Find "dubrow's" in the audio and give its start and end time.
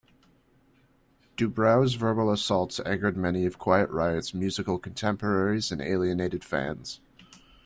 1.37-1.93